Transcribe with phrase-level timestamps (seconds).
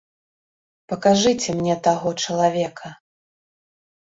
[0.93, 2.87] Пакажыце мне таго чалавека.